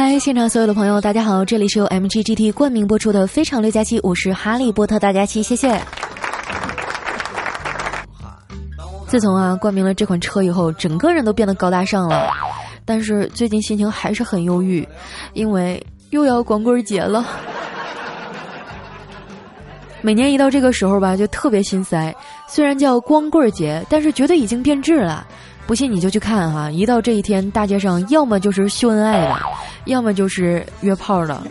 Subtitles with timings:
[0.00, 5.76] 嗨，现场所有的朋友，大家好，这里是由 MGGT 冠名播出的《非常六加七》，我是哈利波特大家七，谢谢。
[9.08, 12.30] 自从啊冠名了这款车以后，整个人都变得高大上了，
[12.84, 14.86] 但是最近心情还是很忧郁，
[15.32, 17.26] 因为又要光棍节了。
[20.00, 22.14] 每年一到这个时候吧，就特别心塞。
[22.46, 25.26] 虽然叫光棍节，但是绝对已经变质了。
[25.68, 29.36] 不信你就去看哈，一到这一天，大街上要么就是秀恩爱的，
[29.84, 31.42] 要么就是约炮的。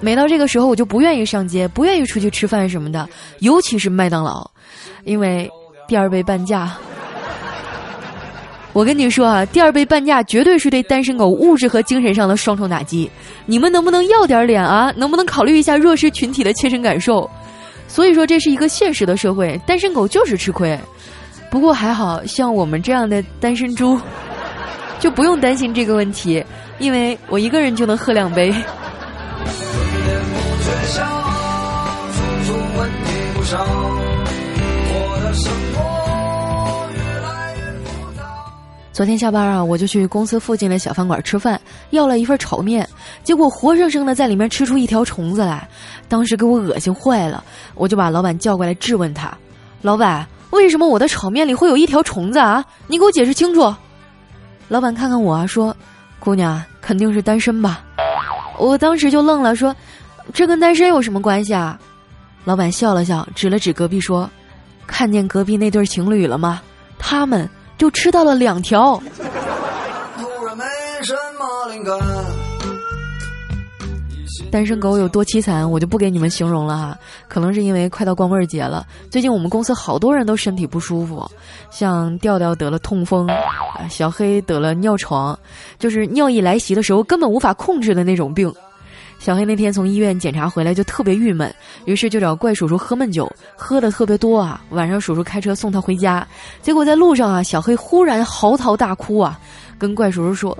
[0.00, 3.06] 每到这个时候，我就不愿意上街，不愿意出去吃饭什么的，
[3.40, 4.50] 尤其是麦当劳，
[5.04, 5.46] 因为
[5.86, 6.72] 第二杯半价。
[8.72, 13.10] 我跟你说啊，第二杯半价绝对是对单身狗物质和精神上的双重打击。
[13.44, 14.90] 你们能不能要点脸啊？
[14.96, 17.30] 能不能考虑一下弱势群体的切身感受？
[17.88, 20.80] 所以说，这是一个现实的社会，单身狗就是吃亏。
[21.54, 23.96] 不过还好像我们这样的单身猪，
[24.98, 26.44] 就不用担心这个问题，
[26.80, 28.52] 因为我一个人就能喝两杯。
[38.92, 41.60] 昨天下班啊，我就去公司附近的小饭馆吃饭，
[41.90, 42.88] 要了一份炒面，
[43.22, 45.68] 结果活生生的在里面吃出一条虫子来，
[46.08, 47.44] 当时给我恶心坏了，
[47.76, 49.32] 我就把老板叫过来质问他
[49.82, 52.64] ：“老板，为什么我的炒面里会有一条虫子啊？
[52.86, 53.74] 你给我解释清楚。”
[54.68, 55.76] 老板看看我啊，说
[56.18, 57.84] ：“姑娘肯定是单身吧？”
[58.58, 59.76] 我当时就愣了，说
[60.32, 61.78] ：“这跟单身有什么关系啊？”
[62.44, 64.30] 老板笑了笑，指了指隔壁说
[64.86, 66.62] ：“看见隔壁那对情侣了吗？
[66.98, 69.02] 他们。”就吃到了两条。
[71.02, 71.98] 什么灵感
[74.54, 76.96] 单身狗有多凄惨，我就不给你们形容了哈。
[77.26, 81.28] 可能是因为快到光棍节了，最近我们公司好多人都身体不舒服，
[81.72, 83.28] 像调调得了痛风，
[83.90, 85.36] 小黑得了尿床，
[85.76, 88.48] 就是尿意来袭的时候根本无法控制的那种病。
[89.18, 91.52] 小黑那天从医院检查回来就特别郁闷，
[91.84, 94.62] 于是就找怪叔叔喝闷酒，喝的特别多啊。
[94.70, 96.24] 晚上叔叔开车送他回家，
[96.62, 99.36] 结果在路上啊，小黑忽然嚎啕大哭啊，
[99.80, 100.56] 跟怪叔叔说：“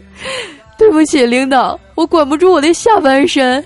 [0.77, 3.65] 对不起，领导，我管不住我的下半身。”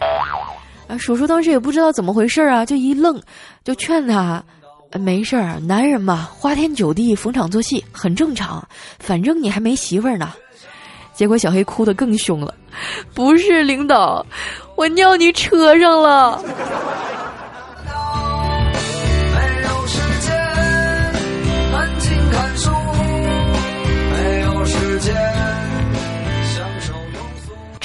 [0.88, 3.20] 啊，叔叔当时也不知道怎么回事啊，就一愣，
[3.62, 4.42] 就劝他
[4.98, 8.66] ：“没事儿，男人嘛，花天酒地，逢场作戏很正常，
[8.98, 10.32] 反正你还没媳妇儿呢。”
[11.12, 12.54] 结果小黑哭得更凶了，
[13.12, 14.24] 不是领导，
[14.76, 16.40] 我尿你车上了。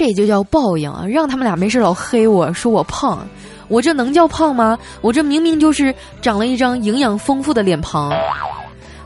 [0.03, 1.05] 这就叫报应啊！
[1.07, 3.25] 让他们俩没事老黑我说我胖，
[3.69, 4.77] 我这能叫胖吗？
[4.99, 8.11] 我这明明就是长了一张营养丰富的脸庞。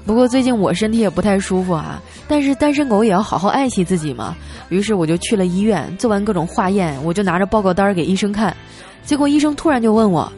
[0.08, 4.36] 不过最近我身体也不太舒服啊，但是单身狗也要好好爱惜自己嘛。
[4.70, 8.56] 于是我就去了医院，做完各种化验，我就拿着报告单给医生看。
[9.06, 10.32] 结果医生突然就问我：“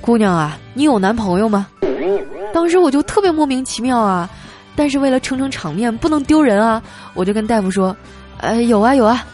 [0.00, 1.66] 姑娘啊，你有男朋友吗？”
[2.54, 4.30] 当时我就特别莫名其妙啊，
[4.76, 6.80] 但是为了撑撑场面，不能丢人啊，
[7.14, 7.96] 我就跟大夫说
[8.38, 9.26] ：“呃，有啊有啊。”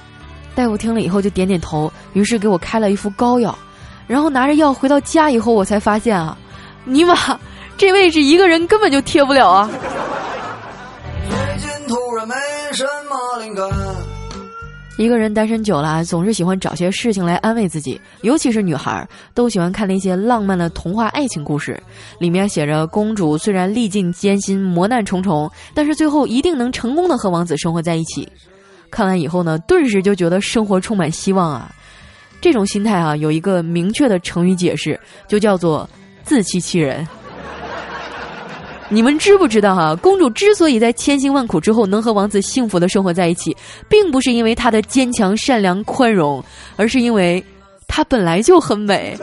[0.55, 3.57] 大夫听了以后就点点头，于是给我开了一副膏药。
[4.07, 6.37] 然后拿着药回到家以后，我才发现啊，
[6.85, 7.17] 尼玛！
[7.79, 9.71] 这位置一个人根本就贴不了啊！
[14.99, 21.83] 一个人单身久了，总是喜欢找些事情来安慰自己，尤其是女孩儿，都喜欢看那些浪漫的童话爱情故事，
[22.19, 28.29] 里面写着公主虽然历尽艰辛、磨难重重，但是最后一定能成功的和王子生活在一起。
[28.93, 31.73] 看完以后呢，顿时就觉得生活充满希望啊！
[32.41, 35.89] 这种心态啊，有一个明确的成语解释，就叫做
[36.23, 37.07] 自欺欺人。
[38.89, 39.97] 你们知不知道哈？
[39.97, 43.57] 公主之所以在千辛万苦之后能和王子幸福的生活在一起，
[43.89, 46.45] 并不是因为她的坚强、善良、宽容，
[46.77, 47.43] 而是因为
[47.89, 49.17] 她本来就很美。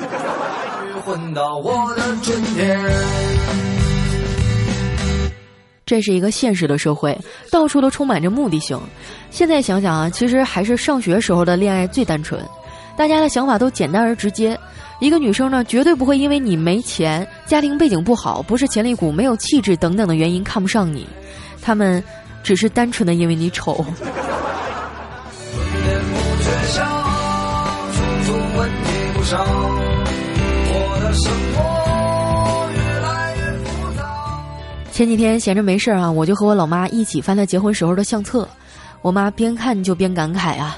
[5.89, 7.17] 这是一个现实的社会，
[7.49, 8.79] 到处都充满着目的性。
[9.31, 12.39] 现在想想啊，其实还是上学时候的恋爱最单纯。
[12.95, 14.55] 大家的想法都简单而直接。
[14.99, 21.07] 一个女生呢，绝对不会因为你没钱、家庭背景不好、不是潜力股、没有气质等等的原因看不上你，
[21.59, 22.03] 他们
[22.43, 23.83] 只是单纯的因为你丑。
[34.99, 38.45] 前几天闲着没事儿啊，我就和我老妈一起翻她结婚时候的相册，
[39.01, 40.77] 我妈边看就边感慨啊，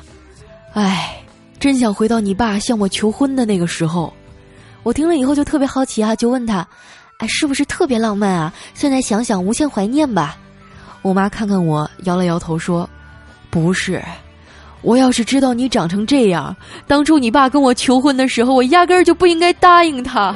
[0.73, 1.17] 唉。
[1.59, 4.13] 真想回到你爸向我求婚的那个时候，
[4.83, 6.67] 我听了以后就特别好奇啊，就问他，
[7.17, 8.53] 哎，是不是特别浪漫啊？
[8.75, 10.37] 现在想想无限怀念吧。
[11.01, 12.87] 我妈看看我，摇了摇头说，
[13.49, 13.99] 不是。
[14.83, 20.35] 我要是知道你长成这样，当初你爸跟我求婚的时候，我压根儿就不应该答应他。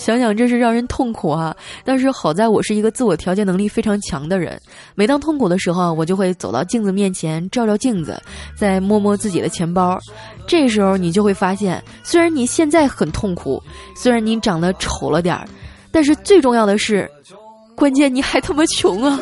[0.00, 1.54] 想想真是让人痛苦啊！
[1.84, 4.58] 但是好在我是一个自我调节能力非常强的人，
[4.94, 8.18] 每当痛苦的时候，我就会走到镜子面前照照镜子，
[8.56, 9.98] 再摸摸自己的钱包。
[10.46, 13.62] 这时候你就会发现，虽然你现在很痛苦，
[13.94, 15.46] 虽然你长得丑了点儿，
[15.92, 17.06] 但是最重要的是，
[17.76, 19.20] 关键你还他妈穷啊！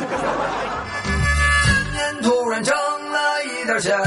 [2.23, 3.99] 突然挣了一点钱，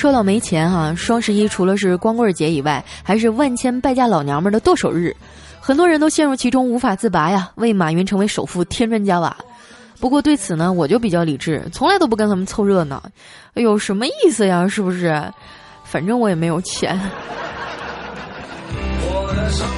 [0.00, 5.14] 说到没钱哈，双十一除了是光棍节以外，还是万千败家老娘们的剁手日，
[5.60, 9.36] 很多人都陷入其中无法自拔呀，为马云成为首富添砖加瓦。
[10.00, 13.02] 不过对此呢，我就比较理智，从来都不跟他们凑热闹。
[13.52, 14.66] 有，什么意思呀？
[14.66, 15.22] 是不是？
[15.84, 16.98] 反正我也没有钱。
[19.02, 19.68] 我的生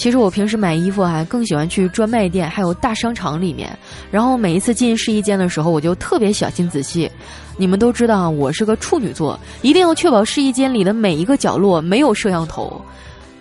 [0.00, 3.78] 其实我平时买衣服啊，更喜欢去专卖店，还有大商场里面。
[4.10, 7.10] 然后每一次进试衣间的时候，我就特别小心仔细。
[7.58, 12.80] 你们都知道我是个处女座，一定要确保试衣间里的每一个角落没有摄像头，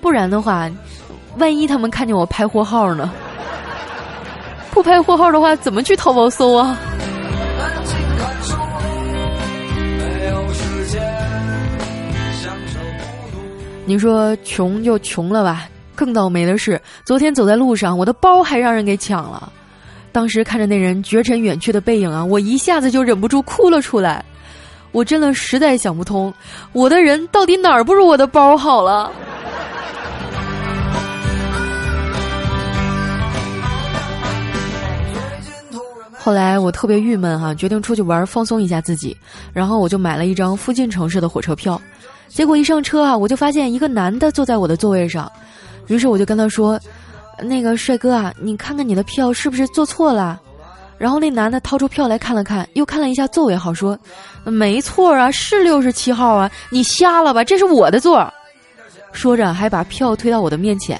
[0.02, 0.70] 不然的话，
[1.38, 3.10] 万一他们看见我拍货号呢？
[4.72, 6.78] 不拍货号的话，怎么去淘宝搜啊？
[13.86, 15.70] 你说穷就穷了吧。
[16.00, 19.51] 更倒霉的是，昨天走在路上，我的包还让人给抢了。
[20.13, 24.24] 当时看着那人绝尘远去的背影啊，我一下子就忍不住哭了出来。
[24.94, 26.34] 我真的实在想不通，
[26.72, 29.12] 我的人到底哪儿不如我的包好了？
[36.18, 39.18] 后来我特别郁闷哈，决定出去玩放松一下自己，
[39.52, 41.80] 然后我就买了一张附近城市的火车票。
[42.30, 45.30] 结果一上车啊，我就发现一个男的坐在我的座位上。
[45.90, 46.80] 于是我就跟他说
[47.44, 50.42] ：“那个帅哥啊，你看看你的票是不是坐错了？”
[50.98, 53.98] 然后那男的掏出票来看了看，又看了一下座位号，说
[54.44, 57.44] ：“没错啊，是六十七号啊，你瞎了吧？
[57.44, 58.32] 这是我的座。”
[59.12, 61.00] 说着还把票推到我的面前。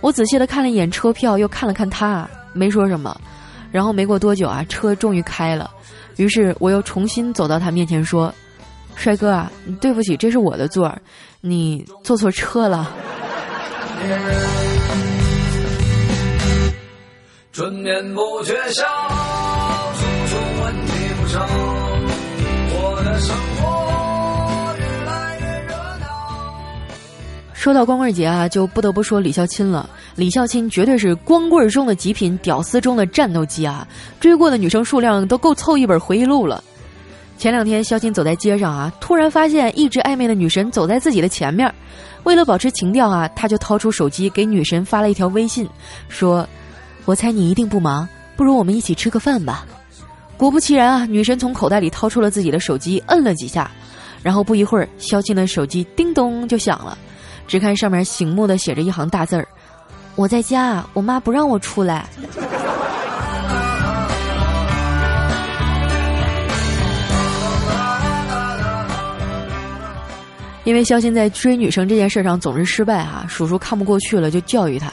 [0.00, 3.14] 我仔细的看了一眼车票，又看了看他，没说什么。
[3.72, 5.70] 然后没过多久啊，车终于开了。
[6.16, 8.32] 于是我又重新走到他面前说
[8.94, 9.50] ：“帅哥啊，
[9.80, 10.96] 对不起，这是我的座，
[11.40, 12.88] 你坐错车了。”
[17.52, 18.84] 春眠不觉晓，
[19.94, 21.46] 处处问题不少。
[22.76, 26.04] 我的生活越来越热闹。
[27.52, 29.88] 说到光棍节啊，就不得不说李孝钦了。
[30.16, 33.86] 李孝钦绝对是光棍中的极品，屌丝中的战斗机啊！
[34.18, 36.62] 追过的女生数量都够凑一本回忆录了。
[37.36, 41.72] 前两天，孝钦走在街上啊，突然发现一直暧昧的女神走在自己的前面。
[42.22, 45.68] 为了保持情调啊，他就掏出手机给女神发了一条微信，
[46.08, 46.48] 说
[47.04, 49.66] ：“我猜你一定不忙，不如我们一起吃个饭吧。”
[50.38, 53.70] 果不其然啊，女神从口袋里掏出了自己的手机，摁了几下，
[54.22, 56.96] 然后不一会儿，肖钦的手机叮咚就响了。
[57.46, 59.46] 只看上面醒目的写着一行大字儿
[60.16, 62.08] ：“我在家，我妈不让我出来。”
[70.64, 74.90] 因为肖鑫在追女生这件事上总是失败哈，叔叔看不过去了，就教育他，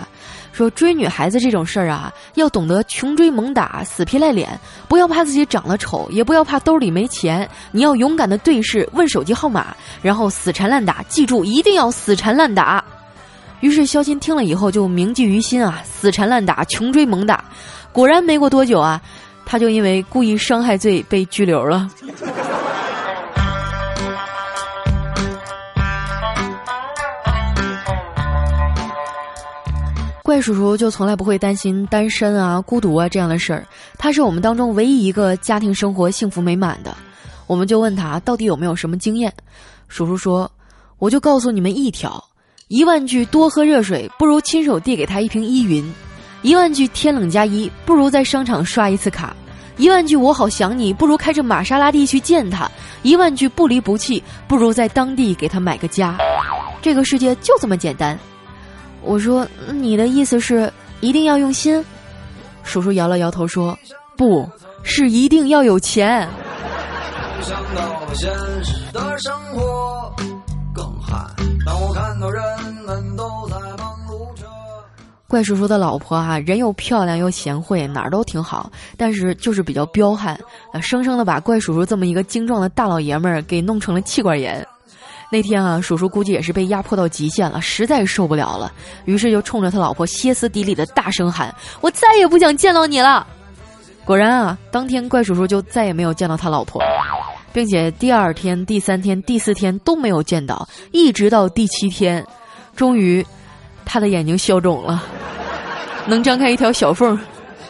[0.52, 4.60] 说追女孩子这种事儿啊，要懂得穷追猛打、死皮赖脸，
[4.90, 12.84] 不要怕自己长得丑，也不要怕兜里没钱，你要勇敢的对视，问手机号码，然后死缠烂打，记住一定要死缠烂打。
[13.62, 17.46] 于是肖鑫听了以后就铭记于心啊，死缠烂打，穷追猛打，
[17.94, 19.02] 果然没过多久啊，
[19.46, 21.90] 他就因为故意伤害罪被拘留了。
[30.32, 36.96] 怪叔叔就从来不会担心单身啊、孤独啊这样的事儿，他是我们当中唯一一个家庭生活幸福美满的。
[37.48, 39.34] 我们就问他到底有没有什么经验，
[39.90, 40.50] 叔叔说
[41.00, 42.24] ：“我就告诉你们一条，
[42.70, 45.94] 一万句多喝热水不如亲手递给他一瓶依云，
[46.44, 49.36] 一万句天冷加衣不如在商场刷一次卡，
[49.76, 52.72] 一万句我好想你不如开着玛莎拉蒂去见他，
[53.04, 56.18] 一万句不离不弃不如在当地给他买个家。
[56.82, 58.18] 这个世界就这么简单。
[59.04, 61.84] 我说你的意思是一定要用心？
[62.64, 63.78] 叔叔摇了摇头说
[64.16, 64.48] ：“不
[64.84, 66.30] 是一定要有钱。”
[75.28, 80.38] 怪叔叔的老婆哈，人又漂亮又贤惠，哪儿都挺好，但是就是比较彪悍，
[80.82, 84.66] 生生的把怪叔叔这么一个精壮的大老爷们儿给弄成了气管炎。
[85.32, 88.70] 那天啊，叔叔估计也是被压迫到极限了，实在受不了了，
[89.06, 93.26] 于是就冲着他老婆歇斯底里的大声喊：“我再也不想见到你了！”
[94.04, 96.82] 果然啊，当天怪叔叔就再也没有见到他老婆，
[97.54, 102.26] 并且第二天、第三天、第四天都没有见到，一直到第七天，
[102.76, 103.26] 终于，
[103.86, 105.02] 他的眼睛消肿了，
[106.06, 107.18] 能张开一条小缝。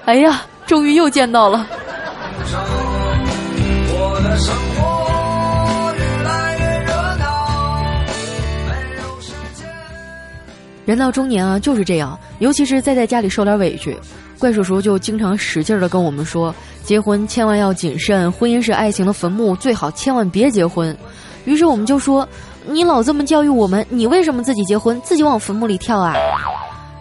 [0.06, 1.68] 哎呀，终于又见到了。
[3.94, 5.01] 我的生活
[10.86, 13.98] 人到中年啊，就是这样，尤其是再在家里受点委屈，
[14.40, 20.96] 怪叔叔就经常使劲儿的跟我们说，结婚千万要谨慎，婚姻是爱情的坟墓，最好千万别结婚。
[21.46, 22.28] 于是我们就说，
[22.68, 26.16] 你老这么教育我们，你为什么自己结婚，自己往坟墓里跳啊？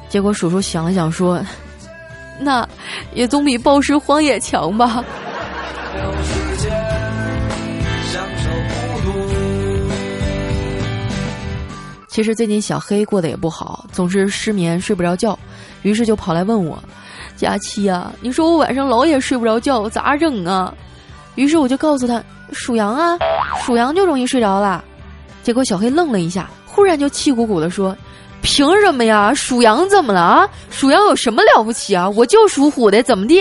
[0.09, 1.41] 结果叔叔想了想说，
[2.41, 2.67] 那
[3.15, 5.05] 也总比暴尸荒野强吧。
[12.11, 15.39] 其实最近小黑过得也不好，总是失眠睡不着觉，
[15.83, 16.77] 于是就跑来问我
[17.37, 20.75] ：“佳期呀，你说我晚上老也睡不着觉，我咋整啊？”
[21.37, 23.17] 于是我就告诉他：“属羊啊，
[23.65, 24.85] 属羊就容易睡着了。”
[25.45, 27.97] 结果小黑愣了一下，忽然就气鼓鼓的说
[28.43, 29.33] ：“凭什么呀？
[29.33, 30.49] 属羊怎么了啊？
[30.69, 32.11] 属羊有什么了不起啊？
[32.11, 33.41] 我就属虎的，怎么地？”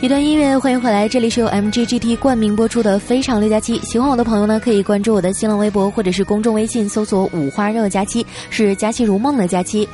[0.00, 3.80] 一段音乐，欢迎回来，这里是由 MGGT 冠名播出的《非常六加七》。
[3.84, 9.88] 喜欢我的朋友呢，可以关注我的新浪微博或者是公众微信，搜索“五花肉加七”，是佳期如梦的佳期。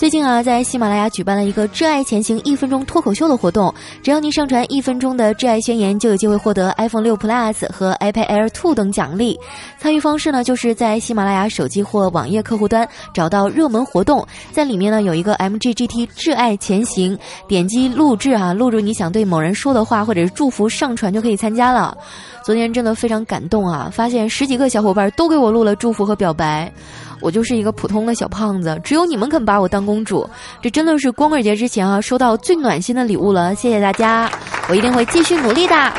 [0.00, 3.70] 最近啊，在喜马拉雅举办了一个“挚爱前行”一分钟脱口秀的活动，
[4.02, 9.38] 只要您上传一分钟的挚爱宣言，就有机会获得 iPhone 六 Plus 和 iPad Air Two 等奖励。
[9.78, 21.94] 参与方式呢，就是在喜马拉雅手机或网页客户端找到热门活动，在里面呢有一个 MGGT 挚爱前行，点击录制啊，录入你想对某人说的话或者是祝福，上传就可以参加了。
[22.42, 26.72] 昨天真的非常感动啊，发现十几个小伙伴都给我录了祝福和表白。
[27.20, 30.28] 我就是一个普通的小胖子，只有你们肯把我当公主，
[30.62, 34.30] 这真的是光棍节之前啊收到最暖心的礼物了，谢谢大家，
[34.68, 35.92] 我一定会继续努力的。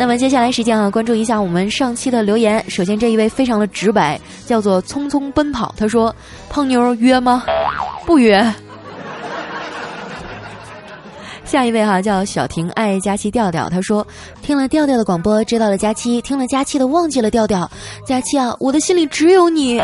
[0.00, 2.64] 那么接下来时间啊，关注一下我们上期的留言。
[2.70, 6.14] 首先这一位非常的直白，叫做匆匆奔跑，他说
[6.48, 7.42] ：“胖妞约吗？
[8.06, 8.40] 不约。”
[11.48, 14.06] 下一位哈叫小婷爱佳期调调，他说
[14.42, 17.68] 听了调调的广播知道了佳期，听了佳期的忘记了调调。
[18.04, 19.80] 佳期啊，我的心里只有你。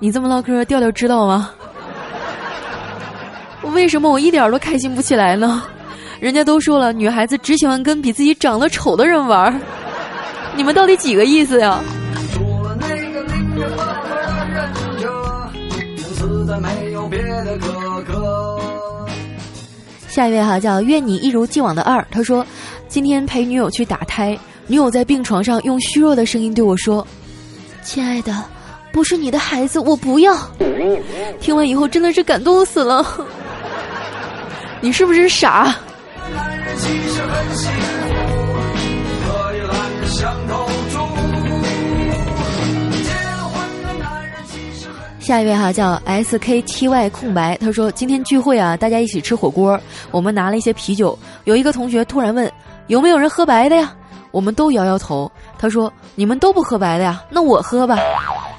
[0.00, 1.50] 你这么唠嗑，调调知道吗？
[3.72, 5.62] 为什么我一点都开心不起来呢？
[6.18, 9.54] 人家都说了，女孩子只喜欢跟比自己长得丑的人玩儿。
[10.56, 11.78] 你们到底几个意思呀？
[20.14, 22.46] 下一位哈叫愿你一如既往的二，他说，
[22.86, 27.04] 今天陪女友去打胎，女友在病床上用虚弱的声音对我说
[27.82, 28.32] ：“亲爱的，
[28.92, 30.32] 不是你的孩子，我不要。”
[31.42, 33.04] 听完以后真的是感动死了。
[34.80, 35.74] 你是不是傻？
[45.24, 51.18] 下一位哈叫 S K T Y 空白，他说今天聚会啊，大家一起吃火锅，我们拿了一些啤酒。
[51.44, 52.52] 有一个同学突然问
[52.88, 53.90] 有没有人喝白的呀？
[54.32, 55.30] 我们都摇摇头。
[55.58, 57.22] 他说你们都不喝白的呀？
[57.30, 57.98] 那我喝吧。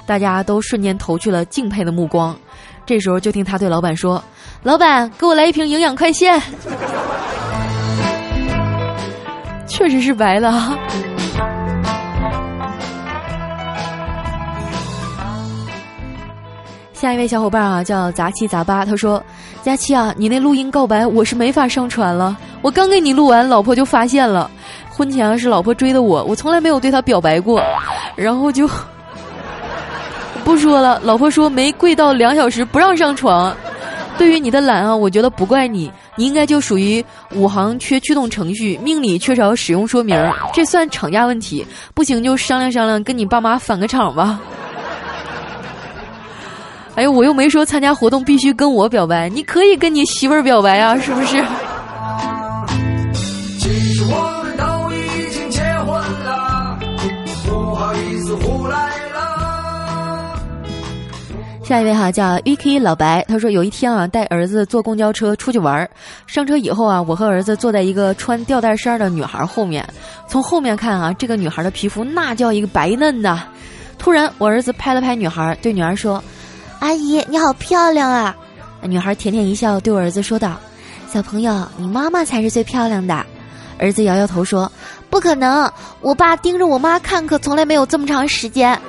[0.06, 2.36] 大家都瞬间投去了敬佩的目光。
[2.84, 4.20] 这时候就听他对老板说
[4.64, 6.42] ：“老板，给我来一瓶营养快线。”
[9.68, 10.50] 确实是白的。
[10.50, 10.76] 哈
[17.06, 19.22] 下一位小伙伴啊，叫杂七杂八，他说
[19.62, 24.50] ：“佳期啊，你那录音告白我是没法上传了，我刚给你录完，老婆就发现了，
[24.90, 27.62] 婚前是老婆追的我，我从来没有对她表白过，
[28.16, 28.68] 然后就
[30.44, 31.00] 不说了。
[31.04, 33.54] 老婆说没跪到两小时不让上床。
[34.18, 37.04] 对于你的懒啊，我觉得不怪你，你应该就属于
[37.36, 40.20] 五行缺驱动程序，命里缺少使用说明，
[40.52, 41.64] 这算厂家问题。
[41.94, 44.40] 不行就商量商量，跟你爸妈返个场吧。
[46.96, 51.44] 哎呦，我又没说参加活动必须跟我表白，你可以跟你媳妇儿表白啊，是不是？
[61.62, 65.86] 下一位哈叫 Vicky 老白，他说有一天啊带儿子坐公交车出去玩，
[66.26, 69.86] 上车以后啊我和儿子坐在一个穿吊带衫的女孩后面，
[70.28, 73.42] 从后面看啊这个女孩的皮肤那叫一个白嫩呐。
[73.98, 76.22] 突然我儿子拍了拍女孩，对女孩说
[76.80, 78.34] ：“阿姨你好漂亮啊！”
[78.82, 80.56] 女孩甜甜一笑，对我儿子说道
[81.12, 83.24] ：“小朋友，你妈妈才是最漂亮的。”
[83.78, 84.70] 儿子摇摇头说
[85.10, 88.78] ：“不可能，我爸盯着我妈看可从来没有这么长时间。”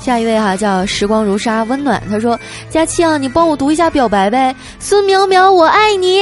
[0.00, 2.38] 下一位哈叫时光如沙温暖，他说
[2.70, 6.20] ：“佳期啊，你帮我读一下表白呗，孙淼淼我爱你。”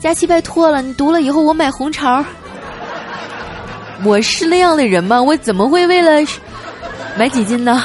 [0.00, 2.24] 佳期拜托了，你读了以后我买红肠。
[4.04, 5.20] 我是那样的人吗？
[5.20, 6.24] 我怎么会为了
[7.18, 7.82] 买几斤呢？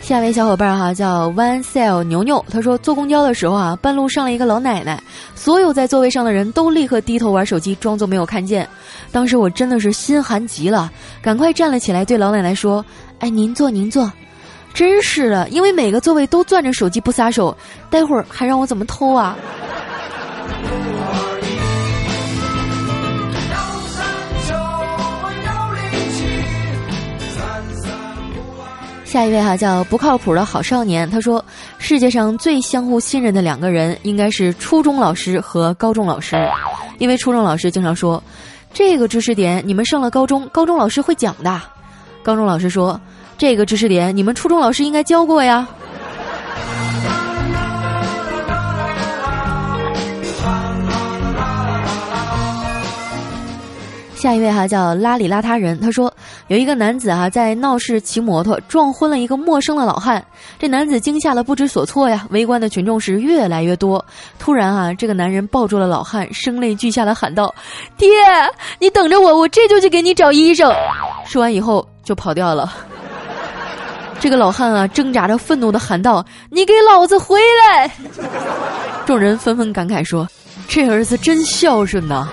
[0.00, 5.00] 下一位小伙伴哈叫 One Cell 牛牛，他说坐公交的时候啊，半路上了一个老奶奶，
[5.36, 8.66] 所有在座位上的人都立刻低头玩手机，装作没有看见。
[9.12, 12.84] 当时我真的是心寒极了，赶快站了起来，对老奶奶说
[13.20, 14.10] ：“哎，您坐，您坐。”
[14.72, 17.56] 真是的，因为每个座位都攥着手机不撒手，
[17.90, 19.36] 待会儿还让我怎么偷啊？
[29.04, 31.44] 下一位哈叫不靠谱的好少年，他说
[31.78, 36.36] 世界上最相互信任的两个人应该是初中老师和高中老师，
[36.98, 38.22] 因为初中老师经常说
[38.72, 41.60] 这个知识点你们上了高中，高中老师会讲的，
[42.22, 42.98] 高中老师说
[43.40, 45.66] 这个知识点你们初中老师应该教过呀。
[54.14, 56.12] 下一位哈叫邋里邋遢人，他说
[56.48, 60.22] 有一个男子哈在闹市骑摩托撞昏了一个陌生的老汉，
[60.58, 64.04] 这男子惊吓了不知所措呀，围观的群众是越来越多。
[64.38, 67.54] 突然啊，这个男人抱住了老汉，声泪俱下的喊道
[67.96, 68.10] ：“爹，
[68.78, 70.70] 你等着我，我这就去给你找医生。”
[71.24, 72.70] 说完以后就跑掉了。
[74.20, 77.90] 这个老汉啊挣扎着愤怒的喊道：“你给老子回来！”
[79.06, 80.28] 众人纷纷感慨说
[80.68, 82.28] ：“这儿子真孝顺呐。”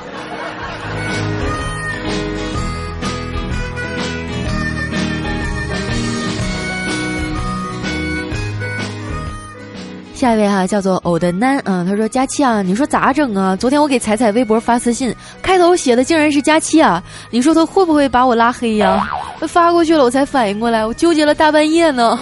[10.18, 13.56] 下一位哈叫做偶的南啊，他说佳期啊，你说咋整啊？
[13.56, 19.08] 昨天我给彩彩微博发私信，开头写的竟然是佳期啊，你说他会不会把我拉黑呀？
[19.48, 22.20] 发过去了我才反应过来，我纠结了大半夜呢。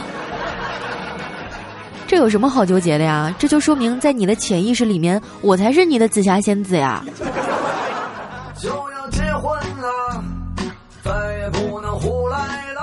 [2.05, 3.33] 这有什么好纠结的呀？
[3.39, 7.01] 这就说明在你的潜意识里面，我才是你的紫霞仙子呀。
[8.59, 10.21] 就要结婚了，
[11.01, 12.74] 再也不能胡来。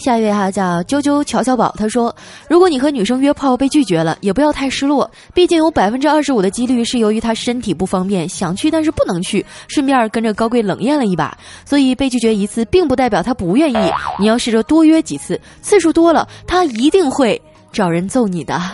[0.00, 2.12] 下一位哈叫啾啾乔乔宝，他说
[2.48, 11.36] ：“如果你和女生约炮被拒绝了，也不要太失落，毕竟有百分之二十五的几率是由于她身体不方便，想去但是不能去，顺便跟着高贵冷艳了一把。
[11.64, 13.92] 所以被拒绝一次，并不代表她不愿意。
[14.18, 18.60] 你要试着多约几次，次数多了，她一定会找人揍你的。”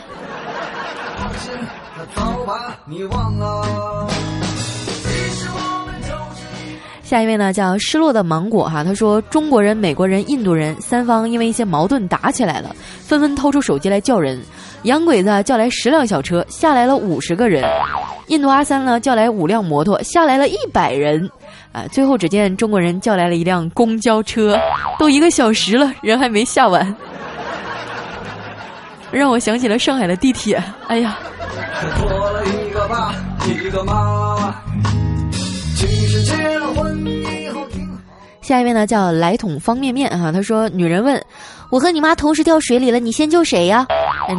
[7.07, 14.43] 下一位呢叫失落的芒果哈，他说中国人、美国人、印度人三方因为一些矛盾打起来了，纷纷掏出手机来叫人。
[14.83, 17.63] 洋鬼子叫来十辆小车，下来了五十个人；
[18.27, 21.31] 印度阿三呢叫来五辆摩托，下来了一百人。
[21.71, 24.59] 啊，最后只见中国人叫来了一辆公交车，
[24.99, 26.93] 都一个小时了，人还没下完，
[29.13, 30.61] 让我想起了上海的地铁。
[30.89, 31.17] 哎呀。
[32.01, 33.15] 做了一个爸，
[33.47, 34.36] 一个妈
[38.47, 41.21] 下一位呢叫来桶方便面哈，他说：“女人问，
[41.69, 43.85] 我和你妈同时掉水里了，你先救谁呀？”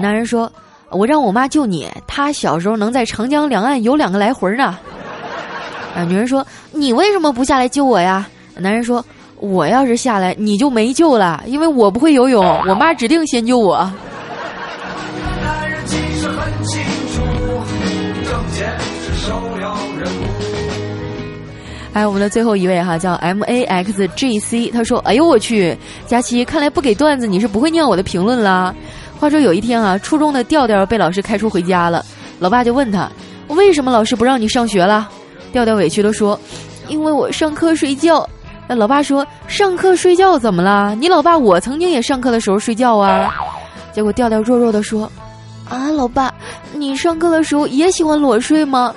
[0.01, 0.49] 男人说
[0.91, 4.77] ：“我让我妈救你，她小时候能在长江两岸游两个来回呢。”
[5.93, 9.03] 啊，女人说：“你为什么不下来救我呀？”男人说
[9.41, 13.91] ：“我要是下来，你就没救了，因为我不会游泳，我妈指定先救我。”
[21.97, 28.71] 还有我们的最后一位哈，叫 M A X G C，他说：“哎呦我去，佳琪，看来不给段子你是不会念我的评论啦。”
[29.19, 32.05] 话说有一天啊，初中的调调被老师开除回家了，
[32.37, 33.09] 老爸就问他
[33.49, 35.09] ：“为什么老师不让你上学了？”
[35.51, 36.39] 调调委屈的说
[36.87, 38.29] ：“因为我上课睡觉。”
[38.69, 40.93] 那老爸说：“上课睡觉怎么了？
[40.93, 43.33] 你老爸我曾经也上课的时候睡觉啊。”
[43.91, 45.11] 结果调调弱弱的说
[45.67, 46.31] ：“啊，老爸，
[46.75, 48.93] 你上课的时候也喜欢裸睡吗？”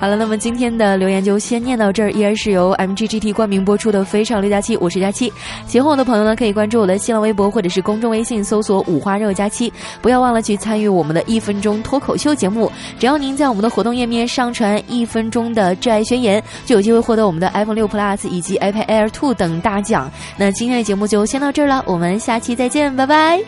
[0.00, 2.10] 好了，那么今天的留言就先念到这儿。
[2.12, 5.30] 依然是由 MGGT 冠名播出的《非常六加七》，我是佳期。
[5.66, 9.70] 喜欢我的朋友呢，可以关注我的新浪微博或者是公众微信，搜索“五花肉佳期”。
[10.00, 12.72] 不要忘了去参与我们的一分钟脱口秀节目。
[12.98, 20.10] 只要您在我们的活动页面上传一分钟的挚爱宣言，就有机会获得我们的 iPhone 六 Plus 以及 iPad Air Two 等大奖。
[20.38, 23.38] 那今天的节目就先到这儿了，我们下期再见，拜拜。